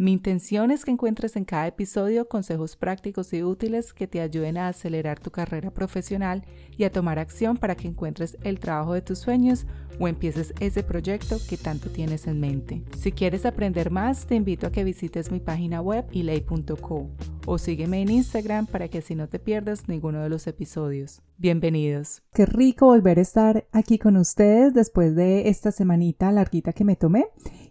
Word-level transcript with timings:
Mi 0.00 0.12
intención 0.12 0.70
es 0.70 0.84
que 0.84 0.92
encuentres 0.92 1.34
en 1.34 1.44
cada 1.44 1.66
episodio 1.66 2.28
consejos 2.28 2.76
prácticos 2.76 3.32
y 3.32 3.42
útiles 3.42 3.92
que 3.92 4.06
te 4.06 4.20
ayuden 4.20 4.56
a 4.56 4.68
acelerar 4.68 5.18
tu 5.18 5.32
carrera 5.32 5.72
profesional 5.72 6.44
y 6.76 6.84
a 6.84 6.92
tomar 6.92 7.18
acción 7.18 7.56
para 7.56 7.74
que 7.74 7.88
encuentres 7.88 8.38
el 8.44 8.60
trabajo 8.60 8.94
de 8.94 9.02
tus 9.02 9.18
sueños 9.18 9.66
o 9.98 10.06
empieces 10.06 10.54
ese 10.60 10.84
proyecto 10.84 11.38
que 11.48 11.56
tanto 11.56 11.90
tienes 11.90 12.28
en 12.28 12.38
mente. 12.38 12.84
Si 12.96 13.10
quieres 13.10 13.44
aprender 13.44 13.90
más, 13.90 14.28
te 14.28 14.36
invito 14.36 14.68
a 14.68 14.70
que 14.70 14.84
visites 14.84 15.32
mi 15.32 15.40
página 15.40 15.80
web 15.80 16.06
ilay.co 16.12 17.10
o 17.44 17.58
sígueme 17.58 18.00
en 18.00 18.10
Instagram 18.10 18.66
para 18.66 18.86
que 18.86 18.98
así 18.98 19.16
no 19.16 19.26
te 19.28 19.40
pierdas 19.40 19.88
ninguno 19.88 20.22
de 20.22 20.28
los 20.28 20.46
episodios. 20.46 21.22
Bienvenidos. 21.38 22.22
Qué 22.34 22.46
rico 22.46 22.86
volver 22.86 23.18
a 23.18 23.22
estar 23.22 23.66
aquí 23.72 23.98
con 23.98 24.16
ustedes 24.16 24.74
después 24.74 25.16
de 25.16 25.48
esta 25.48 25.72
semanita 25.72 26.30
larguita 26.30 26.72
que 26.72 26.84
me 26.84 26.94
tomé 26.94 27.26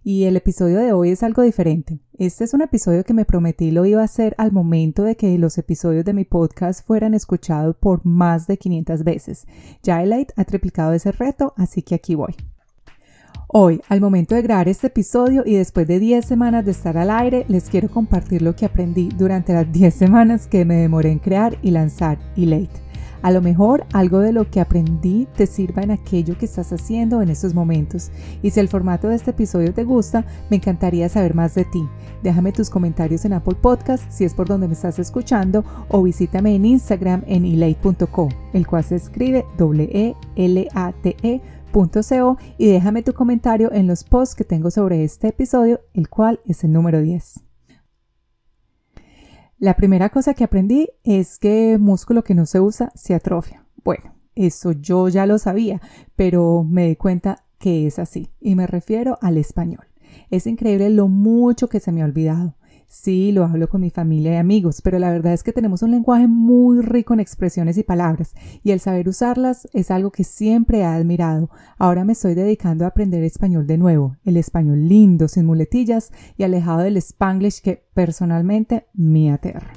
y 0.07 0.23
el 0.23 0.37
episodio 0.37 0.79
de 0.79 0.93
hoy 0.93 1.09
es 1.09 1.21
algo 1.21 1.41
diferente. 1.41 1.99
Este 2.17 2.45
es 2.45 2.53
un 2.53 2.61
episodio 2.61 3.03
que 3.03 3.13
me 3.13 3.25
prometí 3.25 3.71
lo 3.71 3.85
iba 3.85 3.99
a 3.99 4.05
hacer 4.05 4.35
al 4.37 4.53
momento 4.53 5.03
de 5.03 5.17
que 5.17 5.37
los 5.37 5.57
episodios 5.57 6.05
de 6.05 6.13
mi 6.13 6.23
podcast 6.23 6.87
fueran 6.87 7.13
escuchados 7.13 7.75
por 7.75 8.05
más 8.05 8.47
de 8.47 8.55
500 8.55 9.03
veces. 9.03 9.45
Ya 9.83 10.01
ha 10.37 10.45
triplicado 10.45 10.93
ese 10.93 11.11
reto, 11.11 11.53
así 11.57 11.81
que 11.81 11.95
aquí 11.95 12.15
voy. 12.15 12.33
Hoy, 13.49 13.81
al 13.89 13.99
momento 13.99 14.33
de 14.33 14.43
grabar 14.43 14.69
este 14.69 14.87
episodio 14.87 15.43
y 15.45 15.55
después 15.55 15.85
de 15.85 15.99
10 15.99 16.23
semanas 16.23 16.63
de 16.63 16.71
estar 16.71 16.97
al 16.97 17.11
aire, 17.11 17.43
les 17.49 17.69
quiero 17.69 17.89
compartir 17.89 18.41
lo 18.41 18.55
que 18.55 18.65
aprendí 18.65 19.09
durante 19.09 19.51
las 19.51 19.69
10 19.69 19.93
semanas 19.93 20.47
que 20.47 20.63
me 20.63 20.75
demoré 20.75 21.11
en 21.11 21.19
crear 21.19 21.57
y 21.61 21.71
lanzar 21.71 22.17
Elate. 22.37 22.86
A 23.21 23.31
lo 23.31 23.41
mejor 23.41 23.85
algo 23.93 24.19
de 24.19 24.31
lo 24.31 24.49
que 24.49 24.61
aprendí 24.61 25.27
te 25.35 25.47
sirva 25.47 25.81
en 25.81 25.91
aquello 25.91 26.37
que 26.37 26.45
estás 26.45 26.71
haciendo 26.71 27.21
en 27.21 27.29
estos 27.29 27.53
momentos. 27.53 28.11
Y 28.41 28.51
si 28.51 28.59
el 28.59 28.69
formato 28.69 29.07
de 29.07 29.15
este 29.15 29.31
episodio 29.31 29.73
te 29.73 29.83
gusta, 29.83 30.25
me 30.49 30.57
encantaría 30.57 31.09
saber 31.09 31.33
más 31.35 31.55
de 31.55 31.65
ti. 31.65 31.87
Déjame 32.23 32.51
tus 32.51 32.69
comentarios 32.69 33.25
en 33.25 33.33
Apple 33.33 33.55
Podcast 33.59 34.03
si 34.11 34.25
es 34.25 34.33
por 34.33 34.47
donde 34.47 34.67
me 34.67 34.73
estás 34.73 34.99
escuchando 34.99 35.63
o 35.89 36.03
visítame 36.03 36.55
en 36.55 36.65
Instagram 36.65 37.23
en 37.27 37.45
elate.co, 37.45 38.29
el 38.53 38.67
cual 38.67 38.83
se 38.83 38.95
escribe 38.95 39.45
W-E-L-A-T-E. 39.57 41.41
y 42.57 42.67
déjame 42.67 43.03
tu 43.03 43.13
comentario 43.13 43.71
en 43.71 43.87
los 43.87 44.03
posts 44.03 44.35
que 44.35 44.43
tengo 44.43 44.71
sobre 44.71 45.03
este 45.03 45.27
episodio, 45.27 45.81
el 45.93 46.09
cual 46.09 46.39
es 46.45 46.63
el 46.63 46.73
número 46.73 47.01
10. 47.01 47.46
La 49.59 49.75
primera 49.75 50.09
cosa 50.09 50.35
que 50.35 50.43
aprendí 50.43 50.89
es 51.03 51.39
que 51.39 51.79
músculo 51.79 52.23
que 52.23 52.35
no 52.35 52.45
se 52.45 52.59
usa 52.59 52.91
se 52.93 53.15
atrofia. 53.15 53.65
Bueno, 53.83 54.13
eso 54.35 54.71
yo 54.71 55.07
ya 55.09 55.25
lo 55.25 55.39
sabía, 55.39 55.81
pero 56.15 56.63
me 56.63 56.87
di 56.87 56.95
cuenta 56.95 57.43
que 57.57 57.87
es 57.87 57.97
así 57.97 58.29
y 58.39 58.53
me 58.53 58.67
refiero 58.67 59.17
al 59.19 59.37
español. 59.37 59.87
Es 60.29 60.45
increíble 60.45 60.91
lo 60.91 61.07
mucho 61.07 61.69
que 61.69 61.79
se 61.79 61.91
me 61.91 62.03
ha 62.03 62.05
olvidado. 62.05 62.53
Sí, 62.89 63.33
lo 63.33 63.43
hablo 63.43 63.67
con 63.67 63.81
mi 63.81 63.89
familia 63.89 64.31
y 64.31 64.35
amigos, 64.37 64.81
pero 64.81 64.97
la 64.97 65.11
verdad 65.11 65.33
es 65.33 65.43
que 65.43 65.51
tenemos 65.51 65.81
un 65.81 65.91
lenguaje 65.91 66.25
muy 66.25 66.81
rico 66.81 67.13
en 67.13 67.19
expresiones 67.19 67.77
y 67.77 67.83
palabras, 67.83 68.33
y 68.63 68.71
el 68.71 68.79
saber 68.79 69.09
usarlas 69.09 69.67
es 69.73 69.91
algo 69.91 70.11
que 70.11 70.23
siempre 70.23 70.79
he 70.79 70.85
admirado. 70.85 71.49
Ahora 71.77 72.05
me 72.05 72.13
estoy 72.13 72.33
dedicando 72.33 72.85
a 72.85 72.87
aprender 72.87 73.23
español 73.23 73.67
de 73.67 73.77
nuevo, 73.77 74.15
el 74.23 74.37
español 74.37 74.87
lindo, 74.87 75.27
sin 75.27 75.45
muletillas 75.45 76.13
y 76.37 76.43
alejado 76.43 76.79
del 76.79 76.95
spanglish 76.95 77.61
que 77.61 77.83
personalmente 77.93 78.87
me 78.93 79.33
aterra. 79.33 79.73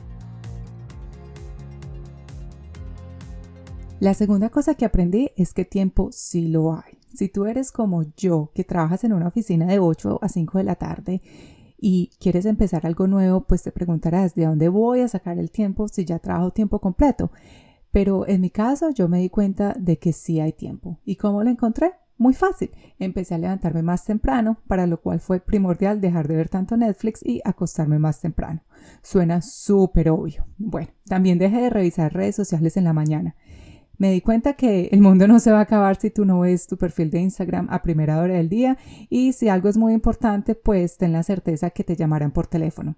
La 3.98 4.14
segunda 4.14 4.50
cosa 4.50 4.76
que 4.76 4.84
aprendí 4.84 5.32
es 5.36 5.52
que 5.52 5.64
tiempo 5.64 6.10
sí 6.12 6.46
lo 6.46 6.74
hay. 6.74 7.00
Si 7.12 7.28
tú 7.28 7.46
eres 7.46 7.72
como 7.72 8.04
yo, 8.16 8.52
que 8.54 8.62
trabajas 8.62 9.02
en 9.02 9.12
una 9.12 9.26
oficina 9.26 9.66
de 9.66 9.80
8 9.80 10.20
a 10.22 10.28
5 10.28 10.58
de 10.58 10.64
la 10.64 10.76
tarde 10.76 11.22
y 11.80 12.10
quieres 12.20 12.44
empezar 12.46 12.86
algo 12.86 13.06
nuevo, 13.06 13.46
pues 13.46 13.62
te 13.62 13.72
preguntarás 13.72 14.34
de 14.34 14.44
dónde 14.44 14.68
voy 14.68 15.00
a 15.00 15.08
sacar 15.08 15.38
el 15.38 15.50
tiempo 15.50 15.88
si 15.88 16.04
ya 16.04 16.18
trabajo 16.18 16.50
tiempo 16.50 16.80
completo. 16.80 17.30
Pero 17.90 18.28
en 18.28 18.40
mi 18.42 18.50
caso 18.50 18.90
yo 18.90 19.08
me 19.08 19.18
di 19.18 19.30
cuenta 19.30 19.74
de 19.78 19.98
que 19.98 20.12
sí 20.12 20.40
hay 20.40 20.52
tiempo. 20.52 20.98
¿Y 21.04 21.16
cómo 21.16 21.42
lo 21.42 21.50
encontré? 21.50 21.92
Muy 22.18 22.34
fácil. 22.34 22.70
Empecé 22.98 23.34
a 23.34 23.38
levantarme 23.38 23.82
más 23.82 24.04
temprano, 24.04 24.58
para 24.68 24.86
lo 24.86 25.00
cual 25.00 25.20
fue 25.20 25.40
primordial 25.40 26.02
dejar 26.02 26.28
de 26.28 26.36
ver 26.36 26.50
tanto 26.50 26.76
Netflix 26.76 27.24
y 27.24 27.40
acostarme 27.44 27.98
más 27.98 28.20
temprano. 28.20 28.62
Suena 29.02 29.40
súper 29.40 30.10
obvio. 30.10 30.46
Bueno, 30.58 30.90
también 31.06 31.38
dejé 31.38 31.62
de 31.62 31.70
revisar 31.70 32.12
redes 32.12 32.36
sociales 32.36 32.76
en 32.76 32.84
la 32.84 32.92
mañana 32.92 33.36
me 34.00 34.10
di 34.10 34.22
cuenta 34.22 34.54
que 34.54 34.88
el 34.92 35.02
mundo 35.02 35.28
no 35.28 35.38
se 35.40 35.52
va 35.52 35.58
a 35.58 35.62
acabar 35.62 35.96
si 35.96 36.10
tú 36.10 36.24
no 36.24 36.40
ves 36.40 36.66
tu 36.66 36.78
perfil 36.78 37.10
de 37.10 37.20
Instagram 37.20 37.68
a 37.70 37.82
primera 37.82 38.18
hora 38.18 38.32
del 38.32 38.48
día 38.48 38.78
y 39.10 39.34
si 39.34 39.50
algo 39.50 39.68
es 39.68 39.76
muy 39.76 39.92
importante, 39.92 40.54
pues 40.54 40.96
ten 40.96 41.12
la 41.12 41.22
certeza 41.22 41.68
que 41.68 41.84
te 41.84 41.96
llamarán 41.96 42.30
por 42.30 42.46
teléfono. 42.46 42.96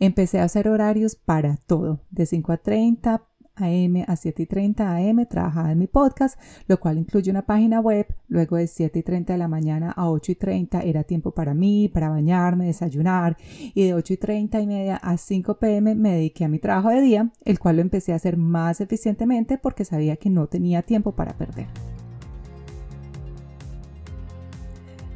Empecé 0.00 0.40
a 0.40 0.44
hacer 0.44 0.68
horarios 0.68 1.14
para 1.14 1.56
todo, 1.68 2.00
de 2.10 2.26
5 2.26 2.50
a 2.50 2.56
30, 2.56 3.22
AM 3.60 4.04
a 4.06 4.16
7 4.16 4.42
y 4.42 4.46
30 4.46 4.96
AM 4.96 5.26
trabajaba 5.26 5.72
en 5.72 5.78
mi 5.78 5.86
podcast, 5.86 6.38
lo 6.66 6.80
cual 6.80 6.98
incluye 6.98 7.30
una 7.30 7.46
página 7.46 7.80
web. 7.80 8.06
Luego 8.28 8.56
de 8.56 8.66
7 8.66 8.98
y 8.98 9.02
30 9.02 9.32
de 9.34 9.38
la 9.38 9.48
mañana 9.48 9.92
a 9.92 10.10
8 10.10 10.32
y 10.32 10.34
30 10.34 10.82
era 10.82 11.04
tiempo 11.04 11.32
para 11.32 11.54
mí, 11.54 11.88
para 11.88 12.08
bañarme, 12.08 12.66
desayunar. 12.66 13.36
Y 13.74 13.84
de 13.84 13.94
8 13.94 14.14
y 14.14 14.16
30 14.16 14.60
y 14.60 14.66
media 14.66 14.96
a 14.96 15.16
5 15.16 15.58
pm 15.58 15.94
me 15.94 16.12
dediqué 16.12 16.44
a 16.44 16.48
mi 16.48 16.58
trabajo 16.58 16.90
de 16.90 17.00
día, 17.00 17.30
el 17.44 17.58
cual 17.58 17.76
lo 17.76 17.82
empecé 17.82 18.12
a 18.12 18.16
hacer 18.16 18.36
más 18.36 18.80
eficientemente 18.80 19.58
porque 19.58 19.84
sabía 19.84 20.16
que 20.16 20.30
no 20.30 20.46
tenía 20.46 20.82
tiempo 20.82 21.12
para 21.12 21.36
perder. 21.36 21.66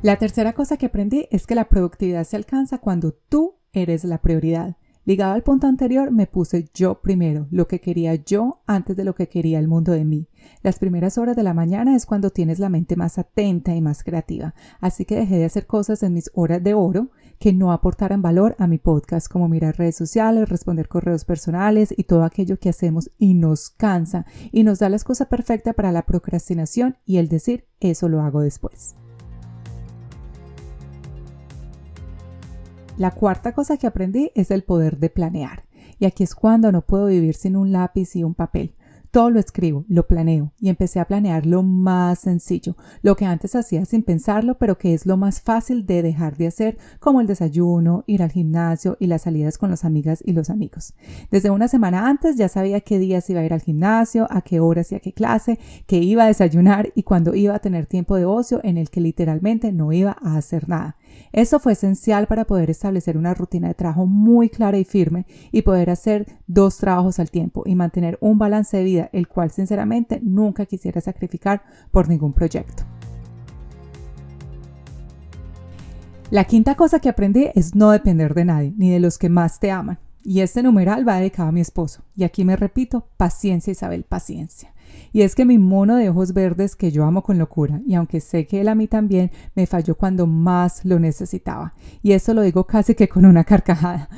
La 0.04 0.18
tercera 0.18 0.52
cosa 0.52 0.76
que 0.76 0.84
aprendí 0.84 1.28
es 1.30 1.46
que 1.46 1.54
la 1.54 1.70
productividad 1.70 2.24
se 2.24 2.36
alcanza 2.36 2.76
cuando 2.76 3.12
tú 3.12 3.54
eres 3.72 4.04
la 4.04 4.20
prioridad. 4.20 4.76
Ligado 5.06 5.34
al 5.34 5.42
punto 5.42 5.66
anterior, 5.66 6.10
me 6.10 6.26
puse 6.26 6.70
yo 6.72 7.02
primero, 7.02 7.46
lo 7.50 7.68
que 7.68 7.78
quería 7.78 8.14
yo 8.14 8.62
antes 8.66 8.96
de 8.96 9.04
lo 9.04 9.14
que 9.14 9.28
quería 9.28 9.58
el 9.58 9.68
mundo 9.68 9.92
de 9.92 10.06
mí. 10.06 10.28
Las 10.62 10.78
primeras 10.78 11.18
horas 11.18 11.36
de 11.36 11.42
la 11.42 11.52
mañana 11.52 11.94
es 11.94 12.06
cuando 12.06 12.30
tienes 12.30 12.58
la 12.58 12.70
mente 12.70 12.96
más 12.96 13.18
atenta 13.18 13.74
y 13.74 13.82
más 13.82 14.02
creativa, 14.02 14.54
así 14.80 15.04
que 15.04 15.16
dejé 15.16 15.36
de 15.36 15.44
hacer 15.44 15.66
cosas 15.66 16.02
en 16.02 16.14
mis 16.14 16.30
horas 16.32 16.62
de 16.62 16.72
oro 16.72 17.10
que 17.38 17.52
no 17.52 17.72
aportaran 17.72 18.22
valor 18.22 18.56
a 18.58 18.66
mi 18.66 18.78
podcast, 18.78 19.28
como 19.28 19.46
mirar 19.46 19.76
redes 19.76 19.96
sociales, 19.96 20.48
responder 20.48 20.88
correos 20.88 21.26
personales 21.26 21.92
y 21.94 22.04
todo 22.04 22.24
aquello 22.24 22.58
que 22.58 22.70
hacemos 22.70 23.10
y 23.18 23.34
nos 23.34 23.68
cansa 23.68 24.24
y 24.52 24.62
nos 24.62 24.78
da 24.78 24.88
la 24.88 24.96
excusa 24.96 25.28
perfecta 25.28 25.74
para 25.74 25.92
la 25.92 26.06
procrastinación 26.06 26.96
y 27.04 27.18
el 27.18 27.28
decir 27.28 27.66
eso 27.80 28.08
lo 28.08 28.22
hago 28.22 28.40
después. 28.40 28.96
La 32.96 33.10
cuarta 33.10 33.52
cosa 33.52 33.76
que 33.76 33.88
aprendí 33.88 34.30
es 34.36 34.52
el 34.52 34.62
poder 34.62 34.98
de 34.98 35.10
planear. 35.10 35.64
Y 35.98 36.06
aquí 36.06 36.22
es 36.22 36.34
cuando 36.36 36.70
no 36.70 36.82
puedo 36.82 37.06
vivir 37.06 37.34
sin 37.34 37.56
un 37.56 37.72
lápiz 37.72 38.14
y 38.14 38.22
un 38.22 38.34
papel. 38.34 38.76
Todo 39.14 39.30
lo 39.30 39.38
escribo, 39.38 39.84
lo 39.86 40.08
planeo 40.08 40.50
y 40.58 40.70
empecé 40.70 40.98
a 40.98 41.04
planear 41.04 41.46
lo 41.46 41.62
más 41.62 42.18
sencillo, 42.18 42.76
lo 43.00 43.14
que 43.14 43.26
antes 43.26 43.54
hacía 43.54 43.84
sin 43.84 44.02
pensarlo, 44.02 44.58
pero 44.58 44.76
que 44.76 44.92
es 44.92 45.06
lo 45.06 45.16
más 45.16 45.40
fácil 45.40 45.86
de 45.86 46.02
dejar 46.02 46.36
de 46.36 46.48
hacer, 46.48 46.78
como 46.98 47.20
el 47.20 47.28
desayuno, 47.28 48.02
ir 48.08 48.24
al 48.24 48.32
gimnasio 48.32 48.96
y 48.98 49.06
las 49.06 49.22
salidas 49.22 49.56
con 49.56 49.70
las 49.70 49.84
amigas 49.84 50.20
y 50.26 50.32
los 50.32 50.50
amigos. 50.50 50.94
Desde 51.30 51.50
una 51.50 51.68
semana 51.68 52.08
antes 52.08 52.34
ya 52.34 52.48
sabía 52.48 52.80
qué 52.80 52.98
días 52.98 53.30
iba 53.30 53.38
a 53.38 53.44
ir 53.44 53.52
al 53.52 53.62
gimnasio, 53.62 54.26
a 54.30 54.42
qué 54.42 54.58
horas 54.58 54.90
y 54.90 54.96
a 54.96 54.98
qué 54.98 55.12
clase, 55.12 55.60
qué 55.86 55.98
iba 55.98 56.24
a 56.24 56.26
desayunar 56.26 56.90
y 56.96 57.04
cuándo 57.04 57.36
iba 57.36 57.54
a 57.54 57.60
tener 57.60 57.86
tiempo 57.86 58.16
de 58.16 58.24
ocio 58.24 58.58
en 58.64 58.78
el 58.78 58.90
que 58.90 59.00
literalmente 59.00 59.70
no 59.70 59.92
iba 59.92 60.16
a 60.20 60.36
hacer 60.36 60.68
nada. 60.68 60.96
Eso 61.32 61.58
fue 61.58 61.72
esencial 61.72 62.26
para 62.26 62.44
poder 62.44 62.70
establecer 62.70 63.16
una 63.16 63.34
rutina 63.34 63.68
de 63.68 63.74
trabajo 63.74 64.06
muy 64.06 64.48
clara 64.48 64.78
y 64.78 64.84
firme 64.84 65.26
y 65.52 65.62
poder 65.62 65.90
hacer 65.90 66.26
dos 66.46 66.78
trabajos 66.78 67.18
al 67.18 67.30
tiempo 67.30 67.62
y 67.66 67.74
mantener 67.74 68.18
un 68.20 68.38
balance 68.38 68.76
de 68.76 68.84
vida, 68.84 69.03
el 69.12 69.28
cual 69.28 69.50
sinceramente 69.50 70.20
nunca 70.22 70.66
quisiera 70.66 71.00
sacrificar 71.00 71.62
por 71.90 72.08
ningún 72.08 72.32
proyecto. 72.32 72.84
La 76.30 76.44
quinta 76.44 76.74
cosa 76.74 76.98
que 76.98 77.08
aprendí 77.08 77.48
es 77.54 77.74
no 77.74 77.90
depender 77.90 78.34
de 78.34 78.44
nadie, 78.44 78.74
ni 78.76 78.90
de 78.90 78.98
los 78.98 79.18
que 79.18 79.28
más 79.28 79.60
te 79.60 79.70
aman. 79.70 79.98
Y 80.24 80.40
este 80.40 80.62
numeral 80.62 81.06
va 81.06 81.18
dedicado 81.18 81.50
a 81.50 81.52
mi 81.52 81.60
esposo. 81.60 82.02
Y 82.16 82.24
aquí 82.24 82.44
me 82.44 82.56
repito, 82.56 83.06
paciencia 83.16 83.70
Isabel, 83.70 84.04
paciencia. 84.04 84.73
Y 85.14 85.22
es 85.22 85.36
que 85.36 85.44
mi 85.44 85.58
mono 85.58 85.94
de 85.94 86.10
ojos 86.10 86.32
verdes 86.32 86.74
que 86.74 86.90
yo 86.90 87.04
amo 87.04 87.22
con 87.22 87.38
locura, 87.38 87.80
y 87.86 87.94
aunque 87.94 88.18
sé 88.18 88.48
que 88.48 88.60
él 88.60 88.66
a 88.66 88.74
mí 88.74 88.88
también, 88.88 89.30
me 89.54 89.64
falló 89.64 89.94
cuando 89.94 90.26
más 90.26 90.84
lo 90.84 90.98
necesitaba. 90.98 91.72
Y 92.02 92.12
esto 92.12 92.34
lo 92.34 92.42
digo 92.42 92.66
casi 92.66 92.96
que 92.96 93.08
con 93.08 93.24
una 93.24 93.44
carcajada. 93.44 94.08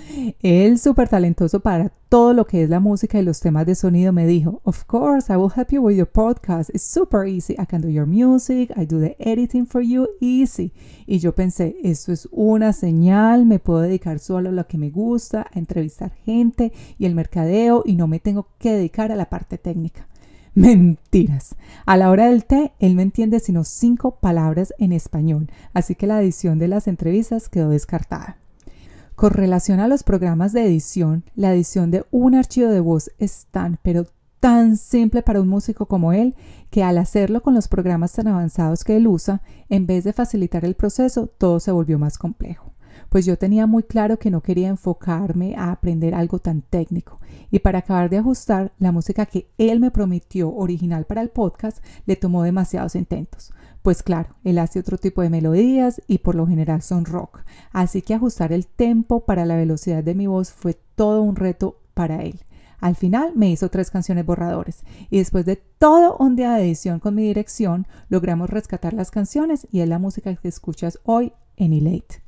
Él, 0.40 0.78
súper 0.78 1.10
talentoso 1.10 1.60
para 1.60 1.92
todo 2.08 2.32
lo 2.32 2.46
que 2.46 2.62
es 2.62 2.70
la 2.70 2.80
música 2.80 3.18
y 3.18 3.22
los 3.22 3.40
temas 3.40 3.66
de 3.66 3.74
sonido, 3.74 4.10
me 4.14 4.26
dijo, 4.26 4.62
Of 4.64 4.84
course, 4.84 5.30
I 5.30 5.36
will 5.36 5.52
help 5.54 5.68
you 5.70 5.82
with 5.82 5.96
your 5.96 6.08
podcast. 6.08 6.70
It's 6.70 6.84
super 6.84 7.26
easy. 7.26 7.52
I 7.58 7.66
can 7.66 7.82
do 7.82 7.90
your 7.90 8.06
music. 8.06 8.72
I 8.74 8.86
do 8.86 8.98
the 8.98 9.16
editing 9.18 9.66
for 9.66 9.82
you. 9.82 10.08
Easy. 10.22 10.72
Y 11.06 11.18
yo 11.18 11.34
pensé, 11.34 11.76
esto 11.84 12.10
es 12.10 12.26
una 12.32 12.72
señal, 12.72 13.44
me 13.44 13.58
puedo 13.58 13.80
dedicar 13.80 14.18
solo 14.18 14.48
a 14.48 14.52
lo 14.52 14.66
que 14.66 14.78
me 14.78 14.88
gusta, 14.88 15.46
a 15.52 15.58
entrevistar 15.58 16.14
gente 16.24 16.72
y 16.98 17.04
el 17.04 17.14
mercadeo 17.14 17.82
y 17.84 17.96
no 17.96 18.06
me 18.06 18.18
tengo 18.18 18.48
que 18.58 18.72
dedicar 18.72 19.12
a 19.12 19.16
la 19.16 19.28
parte 19.28 19.58
técnica. 19.58 20.08
Mentiras. 20.56 21.54
A 21.84 21.98
la 21.98 22.08
hora 22.08 22.28
del 22.30 22.46
té, 22.46 22.72
él 22.78 22.96
no 22.96 23.02
entiende 23.02 23.40
sino 23.40 23.62
cinco 23.62 24.16
palabras 24.16 24.72
en 24.78 24.94
español, 24.94 25.50
así 25.74 25.94
que 25.94 26.06
la 26.06 26.18
edición 26.22 26.58
de 26.58 26.66
las 26.66 26.88
entrevistas 26.88 27.50
quedó 27.50 27.68
descartada. 27.68 28.38
Con 29.16 29.32
relación 29.32 29.80
a 29.80 29.86
los 29.86 30.02
programas 30.02 30.54
de 30.54 30.64
edición, 30.64 31.24
la 31.34 31.52
edición 31.52 31.90
de 31.90 32.06
un 32.10 32.34
archivo 32.34 32.70
de 32.70 32.80
voz 32.80 33.10
es 33.18 33.48
tan, 33.50 33.78
pero 33.82 34.06
tan 34.40 34.78
simple 34.78 35.20
para 35.20 35.42
un 35.42 35.48
músico 35.48 35.84
como 35.84 36.14
él 36.14 36.34
que 36.70 36.82
al 36.82 36.96
hacerlo 36.96 37.42
con 37.42 37.52
los 37.52 37.68
programas 37.68 38.14
tan 38.14 38.26
avanzados 38.26 38.82
que 38.82 38.96
él 38.96 39.08
usa, 39.08 39.42
en 39.68 39.86
vez 39.86 40.04
de 40.04 40.14
facilitar 40.14 40.64
el 40.64 40.74
proceso, 40.74 41.26
todo 41.26 41.60
se 41.60 41.70
volvió 41.70 41.98
más 41.98 42.16
complejo. 42.16 42.72
Pues 43.16 43.24
yo 43.24 43.38
tenía 43.38 43.66
muy 43.66 43.82
claro 43.82 44.18
que 44.18 44.30
no 44.30 44.42
quería 44.42 44.68
enfocarme 44.68 45.54
a 45.56 45.72
aprender 45.72 46.14
algo 46.14 46.38
tan 46.38 46.60
técnico. 46.60 47.18
Y 47.50 47.60
para 47.60 47.78
acabar 47.78 48.10
de 48.10 48.18
ajustar, 48.18 48.74
la 48.78 48.92
música 48.92 49.24
que 49.24 49.48
él 49.56 49.80
me 49.80 49.90
prometió 49.90 50.54
original 50.54 51.06
para 51.06 51.22
el 51.22 51.30
podcast 51.30 51.82
le 52.04 52.16
tomó 52.16 52.42
demasiados 52.42 52.94
intentos. 52.94 53.54
Pues 53.80 54.02
claro, 54.02 54.36
él 54.44 54.58
hace 54.58 54.80
otro 54.80 54.98
tipo 54.98 55.22
de 55.22 55.30
melodías 55.30 56.02
y 56.06 56.18
por 56.18 56.34
lo 56.34 56.46
general 56.46 56.82
son 56.82 57.06
rock. 57.06 57.40
Así 57.72 58.02
que 58.02 58.12
ajustar 58.12 58.52
el 58.52 58.66
tempo 58.66 59.24
para 59.24 59.46
la 59.46 59.56
velocidad 59.56 60.04
de 60.04 60.14
mi 60.14 60.26
voz 60.26 60.52
fue 60.52 60.78
todo 60.94 61.22
un 61.22 61.36
reto 61.36 61.80
para 61.94 62.22
él. 62.22 62.40
Al 62.80 62.96
final 62.96 63.32
me 63.34 63.48
hizo 63.48 63.70
tres 63.70 63.90
canciones 63.90 64.26
borradores 64.26 64.84
y 65.08 65.16
después 65.16 65.46
de 65.46 65.56
todo 65.56 66.18
un 66.18 66.36
día 66.36 66.52
de 66.52 66.64
edición 66.64 67.00
con 67.00 67.14
mi 67.14 67.22
dirección, 67.22 67.86
logramos 68.10 68.50
rescatar 68.50 68.92
las 68.92 69.10
canciones 69.10 69.66
y 69.72 69.80
es 69.80 69.88
la 69.88 69.98
música 69.98 70.36
que 70.36 70.48
escuchas 70.48 70.98
hoy 71.02 71.32
en 71.56 71.72
Elate. 71.72 72.25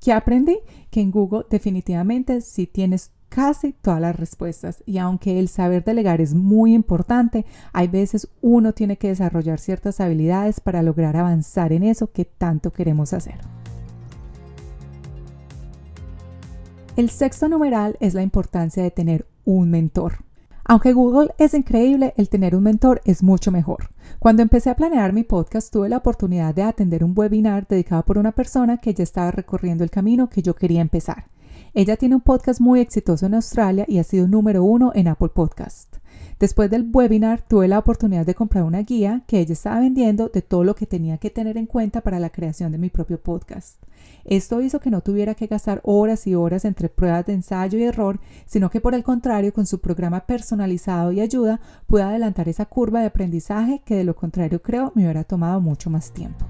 ¿Qué 0.00 0.12
aprendí? 0.12 0.58
Que 0.90 1.02
en 1.02 1.10
Google 1.10 1.44
definitivamente 1.50 2.40
sí 2.40 2.66
tienes 2.66 3.12
casi 3.28 3.72
todas 3.72 4.00
las 4.00 4.16
respuestas 4.16 4.82
y 4.86 4.98
aunque 4.98 5.38
el 5.38 5.48
saber 5.48 5.84
delegar 5.84 6.20
es 6.20 6.34
muy 6.34 6.74
importante, 6.74 7.44
hay 7.72 7.86
veces 7.86 8.28
uno 8.40 8.72
tiene 8.72 8.96
que 8.96 9.08
desarrollar 9.08 9.60
ciertas 9.60 10.00
habilidades 10.00 10.60
para 10.60 10.82
lograr 10.82 11.16
avanzar 11.16 11.72
en 11.72 11.84
eso 11.84 12.10
que 12.10 12.24
tanto 12.24 12.72
queremos 12.72 13.12
hacer. 13.12 13.36
El 16.96 17.08
sexto 17.08 17.48
numeral 17.48 17.96
es 18.00 18.14
la 18.14 18.22
importancia 18.22 18.82
de 18.82 18.90
tener 18.90 19.26
un 19.44 19.70
mentor. 19.70 20.24
Aunque 20.64 20.92
Google 20.92 21.30
es 21.38 21.54
increíble, 21.54 22.14
el 22.16 22.28
tener 22.28 22.54
un 22.54 22.62
mentor 22.62 23.00
es 23.04 23.22
mucho 23.22 23.50
mejor. 23.50 23.88
Cuando 24.18 24.42
empecé 24.42 24.70
a 24.70 24.76
planear 24.76 25.12
mi 25.12 25.24
podcast, 25.24 25.72
tuve 25.72 25.88
la 25.88 25.96
oportunidad 25.96 26.54
de 26.54 26.62
atender 26.62 27.02
un 27.02 27.14
webinar 27.16 27.66
dedicado 27.66 28.04
por 28.04 28.18
una 28.18 28.32
persona 28.32 28.78
que 28.78 28.94
ya 28.94 29.02
estaba 29.02 29.30
recorriendo 29.30 29.84
el 29.84 29.90
camino 29.90 30.28
que 30.28 30.42
yo 30.42 30.54
quería 30.54 30.80
empezar. 30.80 31.24
Ella 31.72 31.96
tiene 31.96 32.16
un 32.16 32.20
podcast 32.20 32.60
muy 32.60 32.80
exitoso 32.80 33.26
en 33.26 33.34
Australia 33.34 33.84
y 33.86 33.98
ha 33.98 34.04
sido 34.04 34.26
número 34.26 34.64
uno 34.64 34.90
en 34.92 35.06
Apple 35.06 35.28
Podcast. 35.28 35.98
Después 36.40 36.68
del 36.68 36.90
webinar 36.92 37.42
tuve 37.42 37.68
la 37.68 37.78
oportunidad 37.78 38.26
de 38.26 38.34
comprar 38.34 38.64
una 38.64 38.82
guía 38.82 39.22
que 39.28 39.38
ella 39.38 39.52
estaba 39.52 39.78
vendiendo 39.78 40.28
de 40.28 40.42
todo 40.42 40.64
lo 40.64 40.74
que 40.74 40.86
tenía 40.86 41.18
que 41.18 41.30
tener 41.30 41.56
en 41.56 41.66
cuenta 41.66 42.00
para 42.00 42.18
la 42.18 42.30
creación 42.30 42.72
de 42.72 42.78
mi 42.78 42.90
propio 42.90 43.20
podcast. 43.20 43.80
Esto 44.24 44.60
hizo 44.62 44.80
que 44.80 44.90
no 44.90 45.00
tuviera 45.00 45.36
que 45.36 45.46
gastar 45.46 45.80
horas 45.84 46.26
y 46.26 46.34
horas 46.34 46.64
entre 46.64 46.88
pruebas 46.88 47.26
de 47.26 47.34
ensayo 47.34 47.78
y 47.78 47.84
error, 47.84 48.18
sino 48.46 48.68
que 48.68 48.80
por 48.80 48.96
el 48.96 49.04
contrario, 49.04 49.52
con 49.52 49.66
su 49.66 49.80
programa 49.80 50.26
personalizado 50.26 51.12
y 51.12 51.20
ayuda, 51.20 51.60
pude 51.86 52.02
adelantar 52.02 52.48
esa 52.48 52.64
curva 52.64 53.00
de 53.00 53.06
aprendizaje 53.06 53.80
que 53.84 53.94
de 53.94 54.04
lo 54.04 54.16
contrario 54.16 54.60
creo 54.60 54.90
me 54.96 55.04
hubiera 55.04 55.22
tomado 55.22 55.60
mucho 55.60 55.88
más 55.88 56.10
tiempo. 56.10 56.46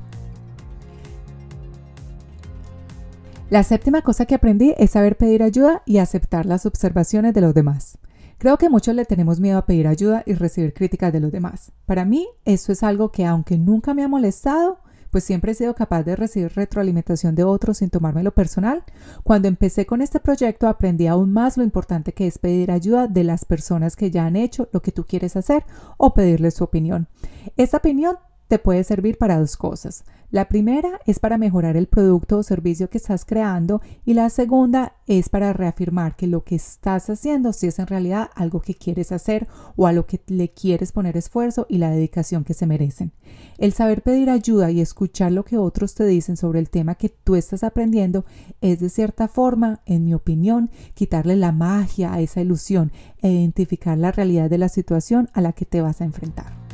La 3.50 3.64
séptima 3.64 4.02
cosa 4.02 4.26
que 4.26 4.36
aprendí 4.36 4.74
es 4.78 4.92
saber 4.92 5.16
pedir 5.16 5.42
ayuda 5.42 5.82
y 5.84 5.98
aceptar 5.98 6.46
las 6.46 6.66
observaciones 6.66 7.34
de 7.34 7.40
los 7.40 7.52
demás. 7.52 7.98
Creo 8.38 8.58
que 8.58 8.68
muchos 8.68 8.94
le 8.94 9.04
tenemos 9.04 9.40
miedo 9.40 9.58
a 9.58 9.66
pedir 9.66 9.88
ayuda 9.88 10.22
y 10.24 10.34
recibir 10.34 10.72
críticas 10.72 11.12
de 11.12 11.18
los 11.18 11.32
demás. 11.32 11.72
Para 11.84 12.04
mí, 12.04 12.28
eso 12.44 12.70
es 12.70 12.84
algo 12.84 13.10
que 13.10 13.26
aunque 13.26 13.58
nunca 13.58 13.92
me 13.92 14.04
ha 14.04 14.08
molestado, 14.08 14.78
pues 15.10 15.24
siempre 15.24 15.50
he 15.50 15.56
sido 15.56 15.74
capaz 15.74 16.04
de 16.04 16.14
recibir 16.14 16.52
retroalimentación 16.54 17.34
de 17.34 17.42
otros 17.42 17.78
sin 17.78 17.90
tomármelo 17.90 18.32
personal. 18.32 18.84
Cuando 19.24 19.48
empecé 19.48 19.84
con 19.84 20.00
este 20.00 20.20
proyecto 20.20 20.68
aprendí 20.68 21.08
aún 21.08 21.32
más 21.32 21.56
lo 21.56 21.64
importante 21.64 22.12
que 22.12 22.28
es 22.28 22.38
pedir 22.38 22.70
ayuda 22.70 23.08
de 23.08 23.24
las 23.24 23.44
personas 23.44 23.96
que 23.96 24.12
ya 24.12 24.26
han 24.26 24.36
hecho 24.36 24.68
lo 24.72 24.80
que 24.80 24.92
tú 24.92 25.04
quieres 25.04 25.34
hacer 25.34 25.64
o 25.96 26.14
pedirles 26.14 26.54
su 26.54 26.62
opinión. 26.62 27.08
Esta 27.56 27.78
opinión 27.78 28.16
te 28.50 28.58
puede 28.58 28.82
servir 28.82 29.16
para 29.16 29.38
dos 29.38 29.56
cosas. 29.56 30.02
La 30.32 30.48
primera 30.48 30.98
es 31.06 31.20
para 31.20 31.38
mejorar 31.38 31.76
el 31.76 31.86
producto 31.86 32.38
o 32.38 32.42
servicio 32.42 32.90
que 32.90 32.98
estás 32.98 33.24
creando 33.24 33.80
y 34.04 34.14
la 34.14 34.28
segunda 34.28 34.94
es 35.06 35.28
para 35.28 35.52
reafirmar 35.52 36.16
que 36.16 36.26
lo 36.26 36.42
que 36.42 36.56
estás 36.56 37.08
haciendo 37.10 37.52
si 37.52 37.68
es 37.68 37.78
en 37.78 37.86
realidad 37.86 38.28
algo 38.34 38.60
que 38.60 38.74
quieres 38.74 39.12
hacer 39.12 39.46
o 39.76 39.86
a 39.86 39.92
lo 39.92 40.04
que 40.06 40.20
le 40.26 40.48
quieres 40.48 40.90
poner 40.90 41.16
esfuerzo 41.16 41.66
y 41.68 41.78
la 41.78 41.92
dedicación 41.92 42.42
que 42.42 42.54
se 42.54 42.66
merecen. 42.66 43.12
El 43.56 43.72
saber 43.72 44.02
pedir 44.02 44.30
ayuda 44.30 44.72
y 44.72 44.80
escuchar 44.80 45.30
lo 45.30 45.44
que 45.44 45.56
otros 45.56 45.94
te 45.94 46.04
dicen 46.04 46.36
sobre 46.36 46.58
el 46.58 46.70
tema 46.70 46.96
que 46.96 47.08
tú 47.08 47.36
estás 47.36 47.62
aprendiendo 47.62 48.24
es 48.60 48.80
de 48.80 48.88
cierta 48.88 49.28
forma, 49.28 49.80
en 49.86 50.04
mi 50.04 50.12
opinión, 50.12 50.70
quitarle 50.94 51.36
la 51.36 51.52
magia 51.52 52.12
a 52.12 52.20
esa 52.20 52.40
ilusión 52.40 52.90
e 53.22 53.30
identificar 53.30 53.96
la 53.96 54.10
realidad 54.10 54.50
de 54.50 54.58
la 54.58 54.68
situación 54.68 55.28
a 55.34 55.40
la 55.40 55.52
que 55.52 55.66
te 55.66 55.82
vas 55.82 56.00
a 56.00 56.04
enfrentar. 56.04 56.69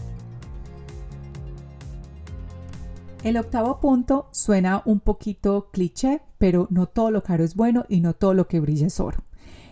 El 3.26 3.38
octavo 3.38 3.80
punto 3.80 4.28
suena 4.30 4.82
un 4.84 5.00
poquito 5.00 5.70
cliché, 5.72 6.22
pero 6.38 6.68
no 6.70 6.86
todo 6.86 7.10
lo 7.10 7.24
caro 7.24 7.42
es 7.42 7.56
bueno 7.56 7.84
y 7.88 8.00
no 8.00 8.14
todo 8.14 8.34
lo 8.34 8.46
que 8.46 8.60
brilla 8.60 8.86
es 8.86 9.00
oro. 9.00 9.25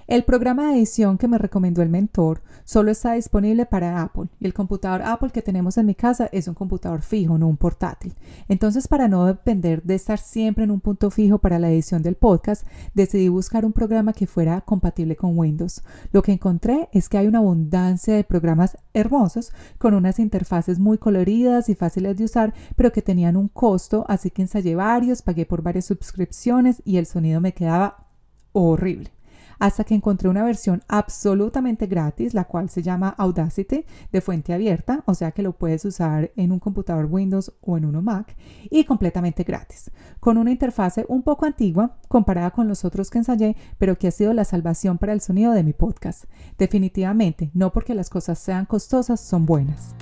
El 0.07 0.25
programa 0.25 0.69
de 0.69 0.77
edición 0.77 1.17
que 1.17 1.29
me 1.29 1.39
recomendó 1.39 1.81
el 1.81 1.89
mentor 1.89 2.43
solo 2.65 2.91
está 2.91 3.15
disponible 3.15 3.65
para 3.65 4.03
Apple 4.03 4.29
y 4.39 4.45
el 4.45 4.53
computador 4.53 5.01
Apple 5.01 5.31
que 5.31 5.41
tenemos 5.41 5.79
en 5.79 5.87
mi 5.87 5.95
casa 5.95 6.29
es 6.31 6.47
un 6.47 6.53
computador 6.53 7.01
fijo, 7.01 7.39
no 7.39 7.49
un 7.49 7.57
portátil. 7.57 8.13
Entonces, 8.47 8.87
para 8.87 9.09
no 9.09 9.25
depender 9.25 9.83
de 9.83 9.95
estar 9.95 10.19
siempre 10.19 10.65
en 10.65 10.73
un 10.73 10.81
punto 10.81 11.11
fijo 11.11 11.39
para 11.39 11.59
la 11.59 11.71
edición 11.71 12.03
del 12.03 12.17
podcast, 12.17 12.67
decidí 12.93 13.31
buscar 13.31 13.65
un 13.65 13.73
programa 13.73 14.13
que 14.13 14.27
fuera 14.27 14.61
compatible 14.61 15.17
con 15.17 15.39
Windows. 15.39 15.83
Lo 16.13 16.21
que 16.21 16.33
encontré 16.33 16.91
es 16.93 17.09
que 17.09 17.17
hay 17.17 17.27
una 17.27 17.39
abundancia 17.39 18.15
de 18.15 18.25
programas 18.25 18.77
hermosos 18.93 19.53
con 19.79 19.95
unas 19.95 20.19
interfaces 20.19 20.79
muy 20.79 20.99
coloridas 20.99 21.71
y 21.71 21.75
fáciles 21.75 22.19
de 22.19 22.25
usar, 22.25 22.53
pero 22.77 22.93
que 22.93 23.01
tenían 23.01 23.39
un 23.39 23.49
costo, 23.49 24.05
así 24.07 24.31
que 24.31 24.43
ensayé 24.43 24.75
varios, 24.75 25.23
pagué 25.23 25.47
por 25.47 25.63
varias 25.63 25.87
suscripciones 25.87 26.83
y 26.85 26.99
el 26.99 27.07
sonido 27.07 27.41
me 27.41 27.55
quedaba 27.55 28.07
horrible 28.53 29.15
hasta 29.65 29.85
que 29.85 29.95
encontré 29.95 30.29
una 30.29 30.45
versión 30.45 30.83
absolutamente 30.89 31.87
gratis, 31.87 32.35
la 32.35 32.45
cual 32.45 32.69
se 32.69 32.83
llama 32.83 33.15
Audacity 33.17 33.87
de 34.13 34.21
fuente 34.21 34.53
abierta, 34.53 35.03
o 35.07 35.15
sea 35.15 35.31
que 35.31 35.43
lo 35.43 35.55
puedes 35.55 35.87
usar 35.87 36.31
en 36.37 36.53
un 36.53 36.59
computador 36.59 37.09
Windows 37.11 37.51
o 37.63 37.79
en 37.79 37.87
uno 37.87 38.03
Mac, 38.03 38.37
y 38.69 38.85
completamente 38.85 39.43
gratis, 39.43 39.91
con 40.21 40.37
una 40.37 40.51
interfase 40.51 41.07
un 41.09 41.23
poco 41.23 41.47
antigua 41.47 41.97
comparada 42.09 42.51
con 42.51 42.69
los 42.69 42.85
otros 42.85 43.09
que 43.09 43.17
ensayé, 43.17 43.57
pero 43.79 43.97
que 43.97 44.09
ha 44.09 44.11
sido 44.11 44.35
la 44.35 44.45
salvación 44.45 44.99
para 44.99 45.15
el 45.15 45.23
sonido 45.23 45.53
de 45.53 45.65
mi 45.65 45.73
podcast. 45.73 46.25
Definitivamente, 46.59 47.51
no 47.55 47.73
porque 47.73 47.95
las 47.95 48.11
cosas 48.11 48.39
sean 48.39 48.67
costosas, 48.67 49.19
son 49.19 49.47
buenas. 49.47 49.95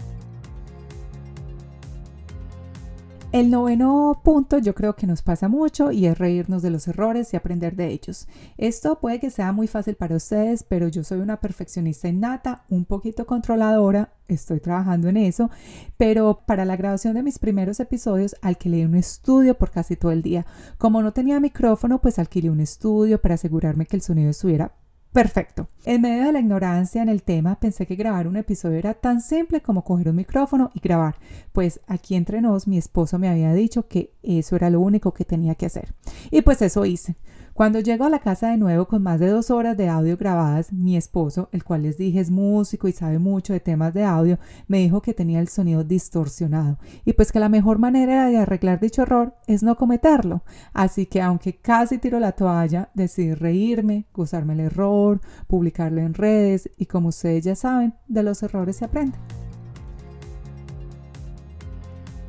El 3.32 3.48
noveno 3.48 4.20
punto 4.22 4.58
yo 4.58 4.74
creo 4.74 4.94
que 4.94 5.06
nos 5.06 5.22
pasa 5.22 5.48
mucho 5.48 5.90
y 5.90 6.04
es 6.04 6.18
reírnos 6.18 6.60
de 6.60 6.68
los 6.68 6.86
errores 6.86 7.32
y 7.32 7.36
aprender 7.38 7.76
de 7.76 7.88
ellos. 7.88 8.28
Esto 8.58 9.00
puede 9.00 9.20
que 9.20 9.30
sea 9.30 9.52
muy 9.52 9.68
fácil 9.68 9.94
para 9.94 10.16
ustedes, 10.16 10.62
pero 10.64 10.86
yo 10.86 11.02
soy 11.02 11.20
una 11.20 11.40
perfeccionista 11.40 12.08
innata, 12.08 12.64
un 12.68 12.84
poquito 12.84 13.24
controladora, 13.24 14.12
estoy 14.28 14.60
trabajando 14.60 15.08
en 15.08 15.16
eso, 15.16 15.50
pero 15.96 16.42
para 16.44 16.66
la 16.66 16.76
grabación 16.76 17.14
de 17.14 17.22
mis 17.22 17.38
primeros 17.38 17.80
episodios 17.80 18.36
alquilé 18.42 18.84
un 18.84 18.96
estudio 18.96 19.56
por 19.56 19.70
casi 19.70 19.96
todo 19.96 20.12
el 20.12 20.20
día. 20.20 20.44
Como 20.76 21.00
no 21.00 21.14
tenía 21.14 21.40
micrófono, 21.40 22.02
pues 22.02 22.18
alquilé 22.18 22.50
un 22.50 22.60
estudio 22.60 23.18
para 23.18 23.36
asegurarme 23.36 23.86
que 23.86 23.96
el 23.96 24.02
sonido 24.02 24.28
estuviera 24.28 24.72
Perfecto. 25.12 25.68
En 25.84 26.00
medio 26.00 26.24
de 26.24 26.32
la 26.32 26.40
ignorancia 26.40 27.02
en 27.02 27.10
el 27.10 27.22
tema, 27.22 27.60
pensé 27.60 27.86
que 27.86 27.96
grabar 27.96 28.26
un 28.26 28.36
episodio 28.36 28.78
era 28.78 28.94
tan 28.94 29.20
simple 29.20 29.60
como 29.60 29.84
coger 29.84 30.08
un 30.08 30.16
micrófono 30.16 30.70
y 30.72 30.80
grabar, 30.80 31.16
pues 31.52 31.80
aquí 31.86 32.14
entre 32.14 32.40
nos 32.40 32.66
mi 32.66 32.78
esposo 32.78 33.18
me 33.18 33.28
había 33.28 33.52
dicho 33.52 33.88
que 33.88 34.14
eso 34.22 34.56
era 34.56 34.70
lo 34.70 34.80
único 34.80 35.12
que 35.12 35.26
tenía 35.26 35.54
que 35.54 35.66
hacer. 35.66 35.92
Y 36.30 36.40
pues 36.40 36.62
eso 36.62 36.86
hice. 36.86 37.16
Cuando 37.54 37.80
llego 37.80 38.06
a 38.06 38.10
la 38.10 38.18
casa 38.18 38.48
de 38.48 38.56
nuevo 38.56 38.86
con 38.86 39.02
más 39.02 39.20
de 39.20 39.28
dos 39.28 39.50
horas 39.50 39.76
de 39.76 39.86
audio 39.86 40.16
grabadas, 40.16 40.72
mi 40.72 40.96
esposo, 40.96 41.50
el 41.52 41.64
cual 41.64 41.82
les 41.82 41.98
dije 41.98 42.18
es 42.18 42.30
músico 42.30 42.88
y 42.88 42.92
sabe 42.92 43.18
mucho 43.18 43.52
de 43.52 43.60
temas 43.60 43.92
de 43.92 44.04
audio, 44.04 44.38
me 44.68 44.78
dijo 44.78 45.02
que 45.02 45.12
tenía 45.12 45.38
el 45.38 45.48
sonido 45.48 45.84
distorsionado 45.84 46.78
y 47.04 47.12
pues 47.12 47.30
que 47.30 47.40
la 47.40 47.50
mejor 47.50 47.78
manera 47.78 48.26
de 48.26 48.38
arreglar 48.38 48.80
dicho 48.80 49.02
error 49.02 49.34
es 49.46 49.62
no 49.62 49.76
cometerlo. 49.76 50.42
Así 50.72 51.04
que 51.04 51.20
aunque 51.20 51.56
casi 51.56 51.98
tiro 51.98 52.18
la 52.20 52.32
toalla, 52.32 52.88
decidí 52.94 53.34
reírme, 53.34 54.06
gozarme 54.14 54.54
el 54.54 54.60
error, 54.60 55.20
publicarlo 55.46 56.00
en 56.00 56.14
redes 56.14 56.70
y 56.78 56.86
como 56.86 57.08
ustedes 57.08 57.44
ya 57.44 57.54
saben, 57.54 57.94
de 58.08 58.22
los 58.22 58.42
errores 58.42 58.76
se 58.76 58.86
aprende. 58.86 59.18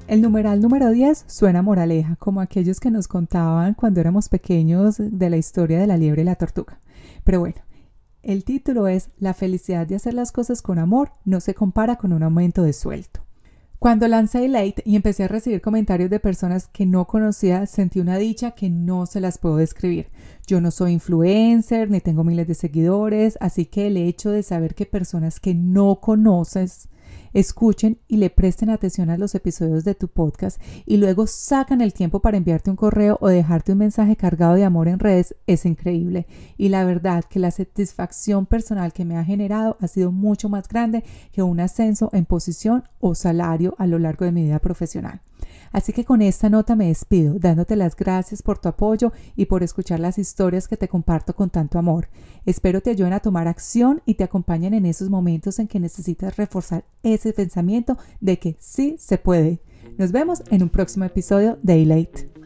El 0.06 0.22
numeral 0.22 0.60
número 0.60 0.92
10 0.92 1.26
suena 1.28 1.62
moraleja, 1.62 2.18
como 2.18 2.42
aquellos 2.42 2.82
que 2.82 2.92
nos 2.92 3.08
contaban 3.08 3.74
cuando 3.74 4.02
éramos 4.02 4.28
pequeños 4.28 4.98
de 5.00 5.30
la 5.30 5.38
historia 5.38 5.80
de 5.80 5.88
la 5.88 5.96
liebre 5.96 6.24
y 6.24 6.26
la 6.26 6.36
tortuga. 6.36 6.82
Pero 7.24 7.40
bueno, 7.40 7.56
el 8.22 8.44
título 8.44 8.88
es 8.88 9.10
La 9.18 9.34
felicidad 9.34 9.88
de 9.88 9.96
hacer 9.96 10.14
las 10.14 10.34
cosas 10.34 10.62
con 10.62 10.78
amor 10.78 11.12
no 11.24 11.40
se 11.40 11.54
compara 11.54 11.96
con 11.96 12.12
un 12.12 12.22
aumento 12.22 12.64
de 12.64 12.74
sueldo. 12.74 13.22
Cuando 13.80 14.08
lancé 14.08 14.48
Late 14.48 14.84
y 14.86 14.98
empecé 14.98 15.24
a 15.24 15.28
recibir 15.30 15.62
comentarios 15.62 16.10
de 16.10 16.20
personas 16.20 16.68
que 16.68 16.86
no 16.86 17.06
conocía, 17.06 17.66
sentí 17.66 18.00
una 18.00 18.18
dicha 18.18 18.52
que 18.52 18.70
no 18.70 19.06
se 19.06 19.22
las 19.22 19.38
puedo 19.38 19.58
describir. 19.58 20.08
Yo 20.48 20.60
no 20.60 20.72
soy 20.72 20.94
influencer 20.94 21.90
ni 21.90 22.02
tengo 22.02 22.24
miles 22.26 22.48
de 22.48 22.56
seguidores, 22.56 23.38
así 23.42 23.66
que 23.66 23.88
el 23.88 23.98
hecho 23.98 24.32
de 24.32 24.44
saber 24.44 24.76
que 24.76 24.86
personas 24.86 25.40
que 25.40 25.54
no 25.54 26.02
conoces 26.02 26.90
escuchen 27.34 28.00
y 28.08 28.18
le 28.18 28.30
presten 28.30 28.70
atención 28.70 29.10
a 29.10 29.18
los 29.18 29.36
episodios 29.36 29.84
de 29.84 29.96
tu 29.96 30.08
podcast 30.08 30.62
y 30.86 30.98
luego 30.98 31.28
sacan 31.28 31.82
el 31.82 31.94
tiempo 31.94 32.20
para 32.20 32.38
enviarte 32.38 32.70
un 32.70 32.76
correo 32.76 33.18
o 33.22 33.28
dejarte 33.28 33.72
un 33.72 33.80
mensaje 33.80 34.16
cargado 34.16 34.56
de 34.56 34.64
amor 34.64 34.88
en 34.88 35.00
redes 35.00 35.36
es 35.48 35.66
increíble. 35.66 36.28
Y 36.58 36.70
la 36.70 36.86
verdad 36.86 37.24
que 37.24 37.40
la 37.40 37.52
satisfacción 37.52 38.46
personal 38.46 38.94
que 38.94 39.06
me 39.06 39.18
ha 39.18 39.24
generado 39.24 39.78
ha 39.82 39.88
sido 39.88 40.12
mucho 40.12 40.50
más 40.50 40.68
grande 40.68 41.04
que 41.32 41.44
un 41.44 41.60
ascenso 41.60 42.10
en 42.14 42.26
posición 42.26 42.84
o 43.00 43.16
salario 43.16 43.76
a 43.78 43.88
lo 43.88 44.00
largo 44.00 44.26
de 44.26 44.32
mi 44.32 44.44
vida 44.44 44.60
profesional. 44.60 45.22
Así 45.74 45.92
que 45.92 46.06
con 46.06 46.22
esta 46.22 46.50
nota 46.50 46.76
me 46.76 46.88
despido, 46.88 47.38
dándote 47.40 47.76
las 47.76 47.96
gracias 47.96 48.42
por 48.42 48.60
tu 48.60 48.70
apoyo 48.70 49.12
y 49.36 49.48
por 49.48 49.64
escuchar 49.64 50.00
las 50.00 50.18
historias 50.20 50.68
que 50.68 50.78
te 50.78 50.88
comparto 50.88 51.36
con 51.36 51.50
tanto 51.50 51.80
amor. 51.80 52.08
Espero 52.46 52.80
te 52.80 52.92
ayuden 52.92 53.14
a 53.14 53.20
tomar 53.20 53.48
acción 53.48 54.02
y 54.06 54.14
te 54.14 54.24
acompañen 54.24 54.76
en 54.76 54.86
esos 54.86 55.10
momentos 55.10 55.60
en 55.60 55.68
que 55.68 55.80
necesitas 55.80 56.38
reforzar 56.38 56.86
ese 57.02 57.34
pensamiento 57.34 57.98
de 58.22 58.38
que 58.40 58.56
sí 58.60 58.96
se 59.00 59.18
puede. 59.18 59.60
Nos 59.98 60.12
vemos 60.12 60.44
en 60.52 60.64
un 60.64 60.70
próximo 60.70 61.06
episodio 61.06 61.58
de 61.64 61.82
Elate. 61.82 62.43